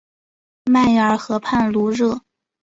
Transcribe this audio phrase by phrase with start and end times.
[0.65, 2.19] 迈尔河畔卢热。